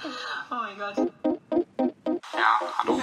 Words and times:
Oh 0.00 0.54
mein 0.54 0.78
Gott. 0.78 0.96
Ja, 2.32 2.60
hallo. 2.78 3.02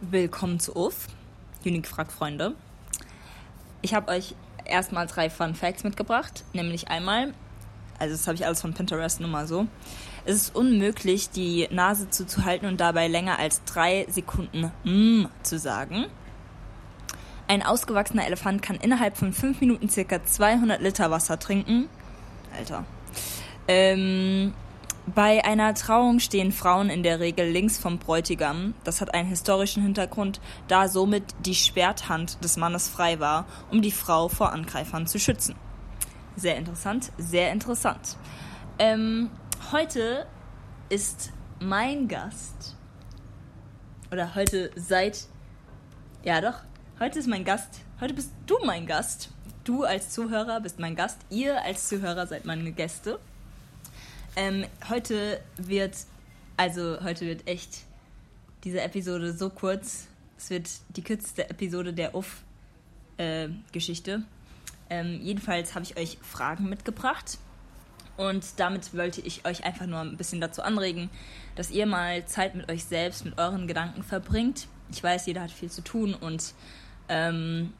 Willkommen 0.00 0.58
zu 0.58 0.74
UF, 0.74 1.06
Unique 1.66 1.86
Frag 1.86 2.10
Freunde. 2.10 2.54
Ich 3.82 3.92
habe 3.92 4.10
euch 4.10 4.34
erstmal 4.64 5.06
drei 5.06 5.28
Fun 5.28 5.54
Facts 5.54 5.84
mitgebracht, 5.84 6.44
nämlich 6.54 6.88
einmal, 6.88 7.34
also 7.98 8.14
das 8.14 8.26
habe 8.26 8.36
ich 8.36 8.46
alles 8.46 8.60
von 8.60 8.74
Pinterest 8.74 9.20
nur 9.20 9.28
mal 9.28 9.46
so, 9.46 9.66
es 10.24 10.36
ist 10.36 10.54
unmöglich, 10.54 11.30
die 11.30 11.68
Nase 11.70 12.10
zuzuhalten 12.10 12.68
und 12.68 12.80
dabei 12.80 13.08
länger 13.08 13.38
als 13.38 13.64
drei 13.64 14.06
Sekunden 14.10 14.70
mm 14.84 15.26
zu 15.42 15.58
sagen. 15.58 16.06
Ein 17.46 17.62
ausgewachsener 17.62 18.26
Elefant 18.26 18.60
kann 18.60 18.76
innerhalb 18.76 19.16
von 19.16 19.32
fünf 19.32 19.60
Minuten 19.60 19.88
circa 19.88 20.22
200 20.22 20.82
Liter 20.82 21.10
Wasser 21.10 21.38
trinken. 21.38 21.88
Alter. 22.54 22.84
Ähm, 23.66 24.52
bei 25.14 25.42
einer 25.42 25.72
Trauung 25.72 26.20
stehen 26.20 26.52
Frauen 26.52 26.90
in 26.90 27.02
der 27.02 27.20
Regel 27.20 27.48
links 27.48 27.78
vom 27.78 27.98
Bräutigam. 27.98 28.74
Das 28.84 29.00
hat 29.00 29.14
einen 29.14 29.30
historischen 29.30 29.82
Hintergrund, 29.82 30.40
da 30.68 30.88
somit 30.88 31.24
die 31.46 31.54
Schwerthand 31.54 32.44
des 32.44 32.58
Mannes 32.58 32.88
frei 32.88 33.18
war, 33.18 33.46
um 33.70 33.80
die 33.80 33.92
Frau 33.92 34.28
vor 34.28 34.52
Angreifern 34.52 35.06
zu 35.06 35.18
schützen. 35.18 35.54
Sehr 36.38 36.56
interessant, 36.56 37.10
sehr 37.18 37.50
interessant. 37.50 38.16
Ähm, 38.78 39.28
heute 39.72 40.24
ist 40.88 41.32
mein 41.58 42.06
Gast, 42.06 42.76
oder 44.12 44.36
heute 44.36 44.70
seit, 44.76 45.26
ja 46.22 46.40
doch, 46.40 46.60
heute 47.00 47.18
ist 47.18 47.26
mein 47.26 47.44
Gast, 47.44 47.80
heute 48.00 48.14
bist 48.14 48.30
du 48.46 48.56
mein 48.64 48.86
Gast. 48.86 49.30
Du 49.64 49.82
als 49.82 50.10
Zuhörer 50.10 50.60
bist 50.60 50.78
mein 50.78 50.94
Gast, 50.94 51.18
ihr 51.28 51.60
als 51.60 51.88
Zuhörer 51.88 52.28
seid 52.28 52.44
meine 52.44 52.70
Gäste. 52.70 53.18
Ähm, 54.36 54.64
heute 54.88 55.40
wird, 55.56 55.96
also 56.56 56.98
heute 57.02 57.26
wird 57.26 57.48
echt 57.48 57.82
diese 58.62 58.80
Episode 58.80 59.32
so 59.32 59.50
kurz. 59.50 60.06
Es 60.36 60.50
wird 60.50 60.70
die 60.90 61.02
kürzeste 61.02 61.50
Episode 61.50 61.92
der 61.92 62.14
Uff-Geschichte. 62.14 64.22
Ähm, 64.90 65.20
jedenfalls 65.22 65.74
habe 65.74 65.84
ich 65.84 65.96
euch 65.96 66.18
Fragen 66.22 66.68
mitgebracht. 66.68 67.38
Und 68.16 68.58
damit 68.58 68.96
wollte 68.96 69.20
ich 69.20 69.46
euch 69.46 69.64
einfach 69.64 69.86
nur 69.86 70.00
ein 70.00 70.16
bisschen 70.16 70.40
dazu 70.40 70.62
anregen, 70.62 71.08
dass 71.54 71.70
ihr 71.70 71.86
mal 71.86 72.26
Zeit 72.26 72.56
mit 72.56 72.68
euch 72.70 72.84
selbst, 72.84 73.24
mit 73.24 73.38
euren 73.38 73.68
Gedanken 73.68 74.02
verbringt. 74.02 74.66
Ich 74.90 75.02
weiß, 75.02 75.26
jeder 75.26 75.42
hat 75.42 75.52
viel 75.52 75.70
zu 75.70 75.82
tun 75.82 76.14
und 76.14 76.52
ähm, 77.08 77.72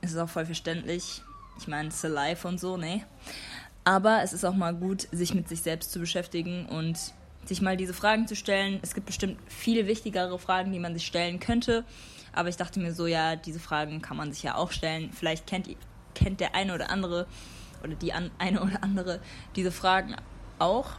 es 0.00 0.12
ist 0.12 0.18
auch 0.18 0.30
voll 0.30 0.46
verständlich. 0.46 1.22
Ich 1.58 1.68
meine, 1.68 1.88
ist 1.88 2.02
live 2.02 2.44
und 2.46 2.58
so, 2.58 2.76
ne? 2.76 3.04
Aber 3.84 4.22
es 4.22 4.32
ist 4.32 4.44
auch 4.44 4.54
mal 4.54 4.74
gut, 4.74 5.08
sich 5.12 5.34
mit 5.34 5.48
sich 5.48 5.60
selbst 5.60 5.92
zu 5.92 6.00
beschäftigen 6.00 6.66
und 6.66 6.98
sich 7.44 7.60
mal 7.60 7.76
diese 7.76 7.92
Fragen 7.92 8.26
zu 8.26 8.34
stellen. 8.34 8.78
Es 8.82 8.94
gibt 8.94 9.06
bestimmt 9.06 9.38
viel 9.46 9.86
wichtigere 9.86 10.38
Fragen, 10.38 10.72
die 10.72 10.78
man 10.78 10.94
sich 10.94 11.06
stellen 11.06 11.38
könnte. 11.38 11.84
Aber 12.32 12.48
ich 12.48 12.56
dachte 12.56 12.80
mir 12.80 12.94
so, 12.94 13.06
ja, 13.06 13.36
diese 13.36 13.60
Fragen 13.60 14.00
kann 14.00 14.16
man 14.16 14.32
sich 14.32 14.42
ja 14.42 14.54
auch 14.56 14.72
stellen. 14.72 15.10
Vielleicht 15.12 15.46
kennt, 15.46 15.68
kennt 16.14 16.40
der 16.40 16.54
eine 16.54 16.74
oder 16.74 16.90
andere 16.90 17.26
oder 17.82 17.94
die 17.94 18.12
an, 18.12 18.30
eine 18.38 18.62
oder 18.62 18.82
andere 18.82 19.20
diese 19.56 19.70
Fragen 19.70 20.16
auch. 20.58 20.90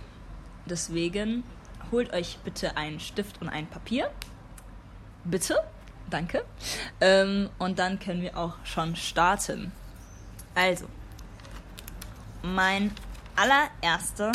Deswegen 0.66 1.44
holt 1.92 2.14
euch 2.14 2.40
bitte 2.44 2.78
einen 2.78 3.00
Stift 3.00 3.42
und 3.42 3.50
ein 3.50 3.68
Papier. 3.68 4.12
Bitte. 5.24 5.58
Danke. 6.10 6.46
Ähm, 7.02 7.50
und 7.58 7.80
dann 7.80 8.00
können 8.00 8.22
wir 8.22 8.38
auch 8.38 8.54
schon 8.64 8.96
starten. 8.96 9.72
Also, 10.54 10.86
mein 12.44 12.92
allererste, 13.36 14.32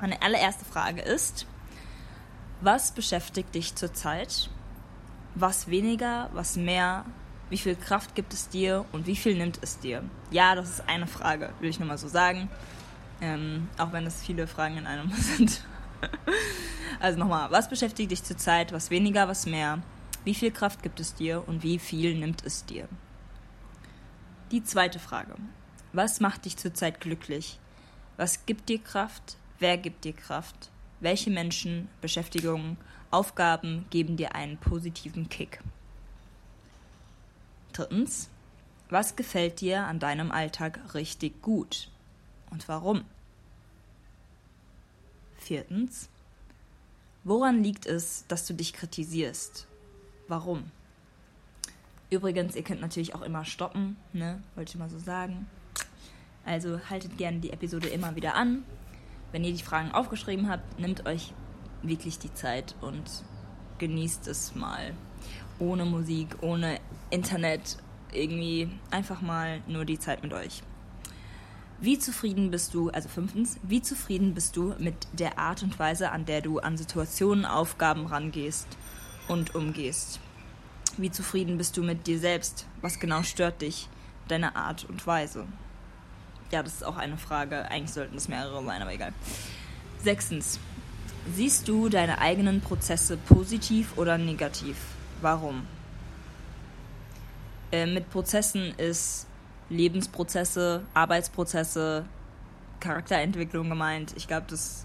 meine 0.00 0.22
allererste 0.22 0.64
Frage 0.64 1.02
ist, 1.02 1.46
was 2.60 2.92
beschäftigt 2.92 3.54
dich 3.54 3.74
zurzeit? 3.74 4.48
Was 5.34 5.68
weniger, 5.68 6.30
was 6.32 6.56
mehr? 6.56 7.04
Wie 7.54 7.58
viel 7.58 7.76
Kraft 7.76 8.16
gibt 8.16 8.34
es 8.34 8.48
dir 8.48 8.84
und 8.90 9.06
wie 9.06 9.14
viel 9.14 9.36
nimmt 9.36 9.60
es 9.62 9.78
dir? 9.78 10.02
Ja, 10.32 10.56
das 10.56 10.70
ist 10.70 10.88
eine 10.88 11.06
Frage, 11.06 11.52
will 11.60 11.70
ich 11.70 11.78
nur 11.78 11.86
mal 11.86 11.98
so 11.98 12.08
sagen. 12.08 12.50
Ähm, 13.20 13.68
auch 13.78 13.92
wenn 13.92 14.04
es 14.06 14.24
viele 14.24 14.48
Fragen 14.48 14.76
in 14.76 14.88
einem 14.88 15.08
sind. 15.12 15.64
also 16.98 17.16
nochmal, 17.16 17.52
was 17.52 17.68
beschäftigt 17.68 18.10
dich 18.10 18.24
zurzeit? 18.24 18.72
Was 18.72 18.90
weniger, 18.90 19.28
was 19.28 19.46
mehr? 19.46 19.80
Wie 20.24 20.34
viel 20.34 20.50
Kraft 20.50 20.82
gibt 20.82 20.98
es 20.98 21.14
dir 21.14 21.44
und 21.46 21.62
wie 21.62 21.78
viel 21.78 22.18
nimmt 22.18 22.44
es 22.44 22.64
dir? 22.64 22.88
Die 24.50 24.64
zweite 24.64 24.98
Frage. 24.98 25.36
Was 25.92 26.18
macht 26.18 26.46
dich 26.46 26.56
zurzeit 26.56 27.00
glücklich? 27.00 27.60
Was 28.16 28.46
gibt 28.46 28.68
dir 28.68 28.82
Kraft? 28.82 29.36
Wer 29.60 29.78
gibt 29.78 30.04
dir 30.04 30.12
Kraft? 30.12 30.72
Welche 30.98 31.30
Menschen, 31.30 31.88
Beschäftigungen, 32.00 32.78
Aufgaben 33.12 33.86
geben 33.90 34.16
dir 34.16 34.34
einen 34.34 34.58
positiven 34.58 35.28
Kick? 35.28 35.60
Drittens. 37.74 38.30
Was 38.88 39.16
gefällt 39.16 39.60
dir 39.60 39.86
an 39.86 39.98
deinem 39.98 40.30
Alltag 40.30 40.94
richtig 40.94 41.42
gut? 41.42 41.90
Und 42.50 42.66
warum? 42.68 43.04
Viertens. 45.36 46.08
Woran 47.24 47.62
liegt 47.62 47.86
es, 47.86 48.24
dass 48.28 48.46
du 48.46 48.54
dich 48.54 48.72
kritisierst? 48.72 49.66
Warum? 50.28 50.70
Übrigens, 52.10 52.54
ihr 52.54 52.62
könnt 52.62 52.80
natürlich 52.80 53.14
auch 53.14 53.22
immer 53.22 53.44
stoppen, 53.44 53.96
ne? 54.12 54.42
Wollte 54.54 54.70
ich 54.70 54.78
mal 54.78 54.88
so 54.90 54.98
sagen. 54.98 55.46
Also 56.44 56.78
haltet 56.88 57.18
gerne 57.18 57.40
die 57.40 57.52
Episode 57.52 57.88
immer 57.88 58.14
wieder 58.14 58.34
an. 58.34 58.64
Wenn 59.32 59.42
ihr 59.42 59.52
die 59.52 59.62
Fragen 59.62 59.90
aufgeschrieben 59.90 60.48
habt, 60.48 60.78
nehmt 60.78 61.06
euch 61.06 61.32
wirklich 61.82 62.18
die 62.18 62.32
Zeit 62.32 62.76
und 62.80 63.24
genießt 63.78 64.28
es 64.28 64.54
mal. 64.54 64.94
Ohne 65.58 65.84
Musik, 65.84 66.36
ohne 66.40 66.80
Internet, 67.10 67.78
irgendwie 68.12 68.68
einfach 68.90 69.20
mal 69.20 69.60
nur 69.66 69.84
die 69.84 69.98
Zeit 69.98 70.22
mit 70.22 70.32
euch. 70.32 70.62
Wie 71.80 71.98
zufrieden 71.98 72.50
bist 72.50 72.72
du, 72.72 72.90
also 72.90 73.08
fünftens, 73.08 73.58
wie 73.62 73.82
zufrieden 73.82 74.34
bist 74.34 74.56
du 74.56 74.74
mit 74.78 74.94
der 75.12 75.38
Art 75.38 75.62
und 75.62 75.78
Weise, 75.78 76.12
an 76.12 76.24
der 76.24 76.40
du 76.40 76.58
an 76.60 76.76
Situationen, 76.76 77.44
Aufgaben 77.44 78.06
rangehst 78.06 78.66
und 79.28 79.54
umgehst? 79.54 80.20
Wie 80.96 81.10
zufrieden 81.10 81.58
bist 81.58 81.76
du 81.76 81.82
mit 81.82 82.06
dir 82.06 82.18
selbst? 82.18 82.66
Was 82.80 83.00
genau 83.00 83.22
stört 83.22 83.60
dich? 83.60 83.88
Deine 84.28 84.54
Art 84.56 84.84
und 84.88 85.06
Weise? 85.06 85.46
Ja, 86.52 86.62
das 86.62 86.74
ist 86.74 86.84
auch 86.84 86.96
eine 86.96 87.18
Frage. 87.18 87.68
Eigentlich 87.70 87.92
sollten 87.92 88.16
es 88.16 88.28
mehrere 88.28 88.64
sein, 88.64 88.80
aber 88.80 88.92
egal. 88.92 89.12
Sechstens. 90.02 90.60
Siehst 91.34 91.66
du 91.68 91.88
deine 91.88 92.18
eigenen 92.18 92.60
Prozesse 92.60 93.16
positiv 93.16 93.98
oder 93.98 94.18
negativ? 94.18 94.76
Warum? 95.24 95.66
Äh, 97.72 97.86
mit 97.86 98.10
Prozessen 98.10 98.74
ist 98.76 99.26
Lebensprozesse, 99.70 100.84
Arbeitsprozesse, 100.92 102.04
Charakterentwicklung 102.78 103.70
gemeint. 103.70 104.12
Ich 104.16 104.28
glaube, 104.28 104.44
das 104.50 104.84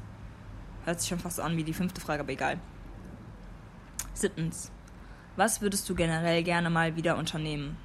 hört 0.86 1.02
sich 1.02 1.10
schon 1.10 1.20
fast 1.20 1.42
an 1.42 1.58
wie 1.58 1.66
die 1.66 1.74
fünfte 1.74 2.00
Frage, 2.00 2.22
aber 2.22 2.32
egal. 2.32 2.58
Siebtens. 4.14 4.72
Was 5.36 5.60
würdest 5.60 5.90
du 5.90 5.94
generell 5.94 6.42
gerne 6.42 6.70
mal 6.70 6.96
wieder 6.96 7.18
unternehmen? 7.18 7.76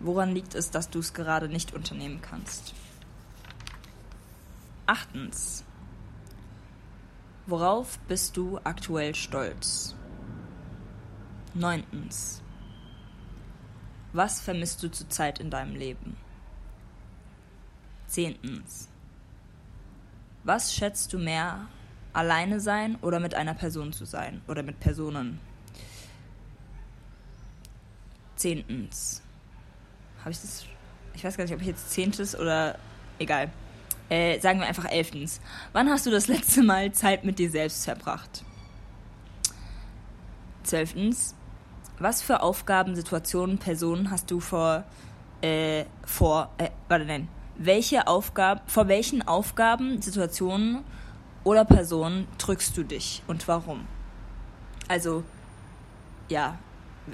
Woran 0.00 0.34
liegt 0.34 0.56
es, 0.56 0.72
dass 0.72 0.90
du 0.90 0.98
es 0.98 1.14
gerade 1.14 1.48
nicht 1.48 1.72
unternehmen 1.72 2.20
kannst? 2.20 2.74
Achtens. 4.86 5.62
Worauf 7.46 8.00
bist 8.08 8.36
du 8.36 8.58
aktuell 8.64 9.14
stolz? 9.14 9.94
Neuntens. 11.54 12.42
Was 14.12 14.40
vermisst 14.40 14.82
du 14.82 14.90
zurzeit 14.90 15.38
in 15.38 15.50
deinem 15.50 15.74
Leben? 15.74 16.16
Zehntens. 18.06 18.88
Was 20.44 20.74
schätzt 20.74 21.12
du 21.12 21.18
mehr, 21.18 21.66
alleine 22.12 22.60
sein 22.60 22.96
oder 22.96 23.20
mit 23.20 23.34
einer 23.34 23.54
Person 23.54 23.92
zu 23.92 24.04
sein 24.04 24.42
oder 24.48 24.62
mit 24.62 24.80
Personen? 24.80 25.40
Zehntens. 28.36 29.22
Habe 30.20 30.30
ich 30.30 30.40
das? 30.40 30.64
Ich 31.14 31.24
weiß 31.24 31.36
gar 31.36 31.44
nicht, 31.44 31.54
ob 31.54 31.60
ich 31.60 31.66
jetzt 31.66 31.90
zehntes 31.90 32.34
oder 32.38 32.78
egal. 33.18 33.50
Äh, 34.08 34.40
sagen 34.40 34.58
wir 34.58 34.66
einfach 34.66 34.90
elftens. 34.90 35.40
Wann 35.72 35.90
hast 35.90 36.06
du 36.06 36.10
das 36.10 36.28
letzte 36.28 36.62
Mal 36.62 36.92
Zeit 36.92 37.24
mit 37.24 37.38
dir 37.38 37.50
selbst 37.50 37.84
verbracht? 37.84 38.44
Zwölftens. 40.64 41.34
Was 42.02 42.20
für 42.20 42.42
Aufgaben, 42.42 42.96
Situationen, 42.96 43.58
Personen 43.58 44.10
hast 44.10 44.28
du 44.32 44.40
vor, 44.40 44.82
äh, 45.40 45.84
vor, 46.04 46.50
äh, 46.58 46.70
warte, 46.88 47.04
nein. 47.04 47.28
welche 47.56 48.08
Aufgaben, 48.08 48.60
vor 48.66 48.88
welchen 48.88 49.22
Aufgaben, 49.22 50.02
Situationen 50.02 50.82
oder 51.44 51.64
Personen 51.64 52.26
drückst 52.38 52.76
du 52.76 52.82
dich 52.82 53.22
und 53.28 53.46
warum? 53.46 53.86
Also, 54.88 55.22
ja, 56.28 56.58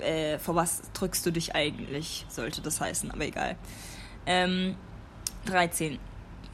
äh, 0.01 0.39
vor 0.39 0.55
was 0.55 0.81
drückst 0.95 1.27
du 1.27 1.33
dich 1.33 1.55
eigentlich, 1.55 2.25
sollte 2.31 2.63
das 2.63 2.81
heißen, 2.81 3.11
aber 3.11 3.27
egal. 3.27 3.57
Ähm, 4.25 4.75
13. 5.45 5.99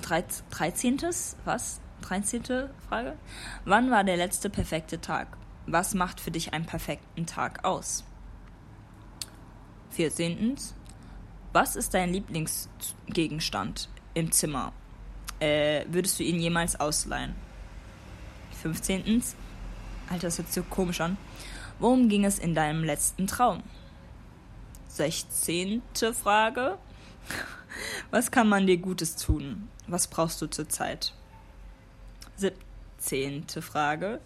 13. 0.03 0.45
13. 0.51 1.01
Was? 1.45 1.81
13. 2.03 2.43
Frage? 2.89 3.17
Wann 3.65 3.93
war 3.93 4.03
der 4.03 4.17
letzte 4.17 4.51
perfekte 4.51 5.01
Tag? 5.01 5.29
Was 5.69 5.95
macht 5.95 6.19
für 6.19 6.33
dich 6.33 6.53
einen 6.53 6.67
perfekten 6.67 7.27
Tag 7.27 7.65
aus? 7.65 8.03
14. 9.95 10.57
Was 11.53 11.77
ist 11.77 11.95
dein 11.95 12.13
Lieblingsgegenstand 12.13 13.89
im 14.15 14.33
Zimmer? 14.33 14.73
Äh, 15.39 15.85
würdest 15.89 16.19
du 16.19 16.25
ihn 16.25 16.41
jemals 16.41 16.79
ausleihen? 16.79 17.35
15. 18.63 19.23
Alter, 20.11 20.27
das 20.27 20.39
hört 20.39 20.49
sich 20.49 20.55
so 20.55 20.63
komisch 20.65 21.01
an. 21.01 21.17
Worum 21.79 22.09
ging 22.09 22.25
es 22.25 22.39
in 22.39 22.55
deinem 22.55 22.83
letzten 22.83 23.27
Traum? 23.27 23.63
16. 24.89 25.83
Frage. 26.13 26.79
Was 28.11 28.31
kann 28.31 28.49
man 28.49 28.67
dir 28.67 28.79
Gutes 28.79 29.17
tun? 29.17 29.69
Was 29.87 30.07
brauchst 30.09 30.43
du 30.43 30.47
zurzeit? 30.47 31.13
17. 32.37 33.47
Frage. 33.61 34.21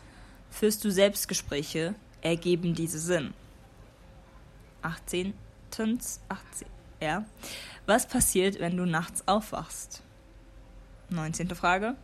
Führst 0.50 0.85
du 0.85 0.91
Selbstgespräche? 0.91 1.94
Ergeben 2.23 2.75
diese 2.75 2.99
Sinn? 2.99 3.35
18. 4.82 5.35
18. 5.79 6.67
Ja. 7.01 7.25
Was 7.87 8.07
passiert, 8.07 8.59
wenn 8.61 8.77
du 8.77 8.85
nachts 8.85 9.27
aufwachst? 9.27 10.03
19. 11.11 11.49
Frage. 11.55 11.95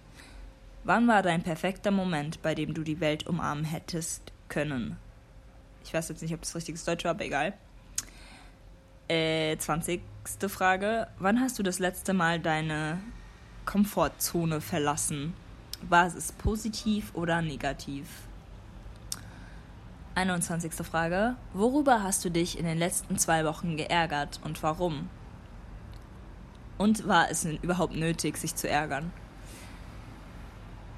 Wann 0.85 1.09
war 1.09 1.23
dein 1.23 1.43
perfekter 1.43 1.91
Moment, 1.91 2.43
bei 2.43 2.55
dem 2.55 2.75
du 2.75 2.83
die 2.83 3.01
Welt 3.01 3.27
umarmen 3.27 3.65
hättest 3.65 4.33
können? 4.49 4.97
Ich 5.85 5.93
weiß 5.93 6.09
jetzt 6.09 6.23
nicht, 6.23 6.35
ob 6.35 6.41
das 6.41 6.55
richtiges 6.55 6.85
Deutsch 6.85 7.05
war, 7.05 7.13
aber 7.13 7.25
egal. 7.25 7.55
Äh, 9.09 9.57
20. 9.57 10.01
Frage. 10.49 11.09
Wann 11.19 11.41
hast 11.41 11.59
du 11.59 11.63
das 11.63 11.79
letzte 11.79 12.15
Mal 12.15 12.41
deine 12.41 12.99
Komfortzone 13.67 14.61
verlassen? 14.61 15.35
War 15.83 16.07
es 16.07 16.33
positiv 16.33 17.15
oder 17.15 17.43
negativ? 17.43 18.07
21. 20.15 20.73
Frage. 20.87 21.35
Worüber 21.53 22.03
hast 22.03 22.25
du 22.25 22.31
dich 22.31 22.59
in 22.59 22.65
den 22.65 22.79
letzten 22.79 23.19
zwei 23.19 23.45
Wochen 23.45 23.77
geärgert 23.77 24.41
und 24.45 24.63
warum? 24.63 25.09
Und 26.79 27.09
war 27.09 27.31
es 27.31 27.45
überhaupt 27.45 27.97
nötig, 27.97 28.37
sich 28.37 28.55
zu 28.55 28.69
ärgern? 28.69 29.13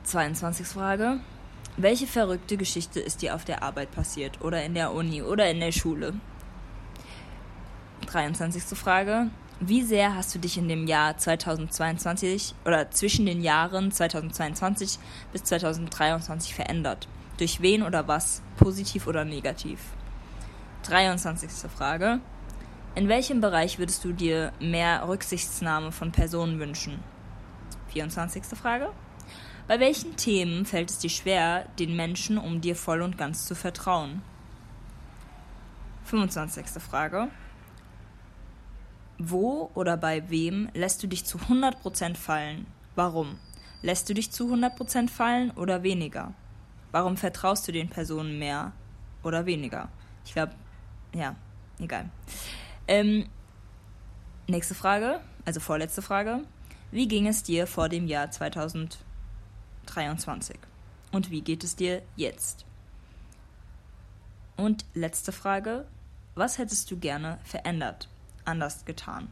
22. 0.05 0.67
Frage. 0.67 1.21
Welche 1.79 2.07
verrückte 2.07 2.57
Geschichte 2.57 3.01
ist 3.01 3.23
dir 3.23 3.35
auf 3.35 3.45
der 3.45 3.63
Arbeit 3.63 3.91
passiert 3.91 4.43
oder 4.43 4.63
in 4.65 4.75
der 4.75 4.93
Uni 4.93 5.23
oder 5.23 5.51
in 5.51 5.61
der 5.61 5.73
Schule? 5.73 6.15
23. 8.07 8.63
Frage. 8.79 9.31
Wie 9.61 9.83
sehr 9.83 10.15
hast 10.15 10.35
du 10.35 10.39
dich 10.39 10.59
in 10.59 10.69
dem 10.69 10.87
Jahr 10.87 11.17
2022 11.17 12.55
oder 12.67 12.91
zwischen 12.91 13.25
den 13.25 13.41
Jahren 13.41 13.91
2022 13.91 14.99
bis 15.33 15.45
2023 15.45 16.55
verändert? 16.55 17.09
Durch 17.39 17.61
wen 17.61 17.83
oder 17.83 18.09
was? 18.09 18.43
Positiv 18.57 19.07
oder 19.07 19.25
negativ? 19.25 19.81
23. 20.85 21.51
Frage. 21.71 22.21
In 22.95 23.09
welchem 23.09 23.43
Bereich 23.43 23.79
würdest 23.79 24.05
du 24.05 24.13
dir 24.13 24.53
mehr 24.59 25.07
Rücksichtnahme 25.07 25.93
von 25.93 26.13
Personen 26.13 26.59
wünschen? 26.59 27.01
24. 27.89 28.45
Frage. 28.59 28.91
Bei 29.69 29.81
welchen 29.81 30.17
Themen 30.17 30.65
fällt 30.65 30.91
es 30.91 30.99
dir 30.99 31.11
schwer, 31.11 31.69
den 31.79 31.95
Menschen 31.95 32.39
um 32.39 32.61
dir 32.61 32.77
voll 32.77 33.03
und 33.03 33.19
ganz 33.19 33.47
zu 33.47 33.55
vertrauen? 33.55 34.23
25. 36.05 36.67
Frage. 36.81 37.29
Wo 39.19 39.71
oder 39.75 39.97
bei 39.97 40.31
wem 40.31 40.69
lässt 40.73 41.03
du 41.03 41.07
dich 41.07 41.25
zu 41.27 41.39
100% 41.39 42.17
fallen? 42.17 42.67
Warum? 42.95 43.39
Lässt 43.83 44.09
du 44.09 44.15
dich 44.15 44.31
zu 44.31 44.53
100% 44.53 45.11
fallen 45.11 45.51
oder 45.51 45.83
weniger? 45.83 46.33
Warum 46.97 47.17
vertraust 47.19 47.69
du 47.69 47.73
den 47.73 47.91
Personen 47.91 48.39
mehr 48.39 48.73
oder 49.23 49.45
weniger? 49.45 49.91
Ich 50.25 50.33
glaube, 50.33 50.55
ja, 51.15 51.37
egal. 51.79 52.09
Ähm, 52.89 53.29
nächste 54.49 54.75
Frage, 54.75 55.21
also 55.45 55.61
vorletzte 55.61 56.01
Frage. 56.01 56.41
Wie 56.91 57.07
ging 57.07 57.27
es 57.27 57.43
dir 57.43 57.67
vor 57.67 57.91
dem 57.91 58.07
Jahr 58.07 58.31
2023? 58.31 60.59
Und 61.13 61.31
wie 61.31 61.43
geht 61.43 61.65
es 61.65 61.77
dir 61.77 62.01
jetzt? 62.17 62.65
Und 64.57 64.87
letzte 64.95 65.33
Frage. 65.33 65.87
Was 66.35 66.57
hättest 66.57 66.91
du 66.91 66.99
gerne 66.99 67.39
verändert, 67.45 68.09
anders 68.47 68.87
getan? 68.87 69.29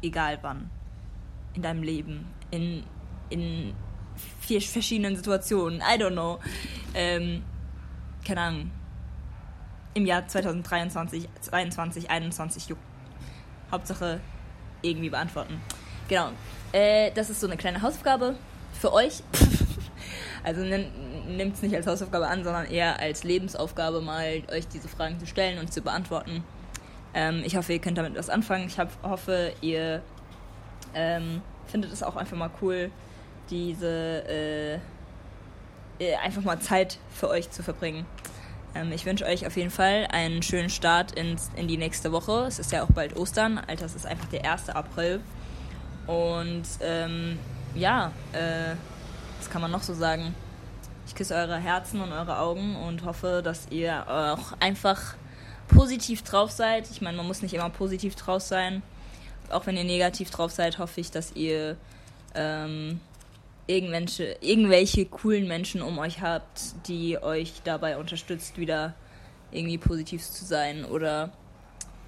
Egal 0.00 0.38
wann. 0.40 0.70
In 1.52 1.60
deinem 1.60 1.82
Leben, 1.82 2.24
in, 2.50 2.84
in 3.28 3.74
vier 4.40 4.60
verschiedenen 4.60 5.16
Situationen. 5.16 5.80
I 5.80 6.00
don't 6.00 6.12
know. 6.12 6.38
Ähm, 6.94 7.42
keine 8.26 8.40
Ahnung. 8.40 8.70
Im 9.94 10.06
Jahr 10.06 10.26
2023, 10.26 11.28
22, 11.40 12.10
21 12.10 12.68
juckt. 12.68 12.82
Hauptsache 13.70 14.20
irgendwie 14.82 15.10
beantworten. 15.10 15.60
Genau. 16.08 16.30
Äh, 16.72 17.10
das 17.12 17.30
ist 17.30 17.40
so 17.40 17.46
eine 17.46 17.56
kleine 17.56 17.82
Hausaufgabe 17.82 18.36
für 18.72 18.92
euch. 18.92 19.22
also 20.44 20.62
nimmt 20.62 21.54
es 21.54 21.62
nicht 21.62 21.74
als 21.74 21.86
Hausaufgabe 21.86 22.28
an, 22.28 22.44
sondern 22.44 22.66
eher 22.66 22.98
als 22.98 23.24
Lebensaufgabe, 23.24 24.00
mal 24.00 24.42
euch 24.50 24.68
diese 24.68 24.88
Fragen 24.88 25.18
zu 25.18 25.26
stellen 25.26 25.58
und 25.58 25.72
zu 25.72 25.82
beantworten. 25.82 26.44
Ähm, 27.14 27.42
ich 27.44 27.56
hoffe, 27.56 27.72
ihr 27.72 27.78
könnt 27.78 27.98
damit 27.98 28.16
was 28.16 28.30
anfangen. 28.30 28.66
Ich 28.66 28.78
hab, 28.78 28.90
hoffe, 29.02 29.52
ihr 29.60 30.02
ähm, 30.94 31.42
findet 31.66 31.92
es 31.92 32.02
auch 32.02 32.16
einfach 32.16 32.36
mal 32.36 32.50
cool, 32.62 32.90
diese 33.50 34.24
äh, 34.28 34.74
äh, 35.98 36.14
einfach 36.16 36.42
mal 36.42 36.60
Zeit 36.60 36.98
für 37.10 37.28
euch 37.28 37.50
zu 37.50 37.62
verbringen. 37.62 38.06
Ähm, 38.74 38.92
ich 38.92 39.04
wünsche 39.06 39.24
euch 39.24 39.46
auf 39.46 39.56
jeden 39.56 39.70
Fall 39.70 40.06
einen 40.10 40.42
schönen 40.42 40.70
Start 40.70 41.12
ins, 41.12 41.50
in 41.56 41.68
die 41.68 41.76
nächste 41.76 42.12
Woche. 42.12 42.44
Es 42.46 42.58
ist 42.58 42.72
ja 42.72 42.82
auch 42.82 42.90
bald 42.92 43.16
Ostern. 43.16 43.58
Alter, 43.58 43.86
es 43.86 43.94
ist 43.94 44.06
einfach 44.06 44.28
der 44.28 44.50
1. 44.50 44.70
April. 44.70 45.20
Und 46.06 46.64
ähm, 46.80 47.38
ja, 47.74 48.12
äh, 48.32 48.74
was 49.38 49.50
kann 49.50 49.60
man 49.60 49.70
noch 49.70 49.82
so 49.82 49.94
sagen? 49.94 50.34
Ich 51.06 51.14
küsse 51.14 51.34
eure 51.34 51.56
Herzen 51.56 52.00
und 52.00 52.12
eure 52.12 52.38
Augen 52.38 52.76
und 52.76 53.04
hoffe, 53.04 53.40
dass 53.42 53.68
ihr 53.70 54.06
auch 54.08 54.52
einfach 54.60 55.14
positiv 55.68 56.22
drauf 56.22 56.50
seid. 56.50 56.90
Ich 56.90 57.00
meine, 57.00 57.16
man 57.16 57.26
muss 57.26 57.42
nicht 57.42 57.54
immer 57.54 57.70
positiv 57.70 58.14
drauf 58.14 58.42
sein. 58.42 58.82
Auch 59.50 59.66
wenn 59.66 59.76
ihr 59.76 59.84
negativ 59.84 60.30
drauf 60.30 60.50
seid, 60.50 60.78
hoffe 60.78 61.00
ich, 61.00 61.10
dass 61.10 61.32
ihr 61.32 61.76
ähm, 62.34 63.00
irgendwelche, 63.68 64.36
irgendwelche 64.40 65.06
coolen 65.06 65.46
Menschen 65.46 65.82
um 65.82 65.98
euch 65.98 66.20
habt, 66.20 66.88
die 66.88 67.22
euch 67.22 67.62
dabei 67.62 67.98
unterstützt, 67.98 68.58
wieder 68.58 68.94
irgendwie 69.52 69.78
positiv 69.78 70.28
zu 70.28 70.44
sein 70.44 70.84
oder 70.84 71.32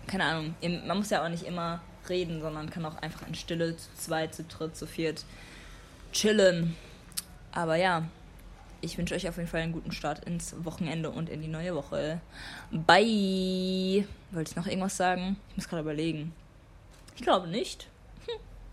keine 0.07 0.25
Ahnung, 0.25 0.55
man 0.87 0.99
muss 0.99 1.11
ja 1.11 1.25
auch 1.25 1.29
nicht 1.29 1.45
immer 1.45 1.81
reden, 2.09 2.41
sondern 2.41 2.69
kann 2.71 2.85
auch 2.85 2.97
einfach 2.97 3.27
in 3.29 3.35
Stille 3.35 3.77
zu 3.77 3.89
zweit, 3.95 4.35
zu 4.35 4.43
dritt, 4.43 4.77
zu 4.77 4.87
viert 4.87 5.25
chillen. 6.13 6.75
Aber 7.53 7.77
ja, 7.77 8.09
ich 8.81 8.99
wünsche 8.99 9.15
euch 9.15 9.29
auf 9.29 9.37
jeden 9.37 9.49
Fall 9.49 9.61
einen 9.61 9.73
guten 9.73 9.93
Start 9.93 10.25
ins 10.25 10.55
Wochenende 10.65 11.11
und 11.11 11.29
in 11.29 11.43
die 11.43 11.49
neue 11.49 11.75
Woche. 11.75 12.21
Bye! 12.71 14.07
Wollte 14.33 14.51
ich 14.51 14.57
noch 14.57 14.67
irgendwas 14.67 14.97
sagen? 14.97 15.37
Ich 15.51 15.57
muss 15.59 15.69
gerade 15.69 15.83
überlegen. 15.83 16.33
Ich 17.15 17.23
glaube 17.23 17.49
nicht. 17.49 17.89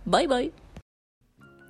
Bye, 0.06 0.28
bye. 0.28 0.52